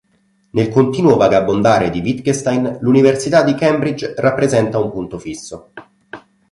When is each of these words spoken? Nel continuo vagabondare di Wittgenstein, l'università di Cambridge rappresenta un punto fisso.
Nel 0.53 0.67
continuo 0.69 1.15
vagabondare 1.15 1.91
di 1.91 1.99
Wittgenstein, 1.99 2.79
l'università 2.81 3.43
di 3.43 3.53
Cambridge 3.53 4.15
rappresenta 4.17 4.79
un 4.79 4.89
punto 4.89 5.19
fisso. 5.19 5.73